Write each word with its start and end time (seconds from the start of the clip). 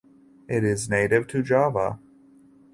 It 0.47 0.63
is 0.63 0.89
native 0.89 1.27
to 1.27 1.43
Java. 1.43 1.99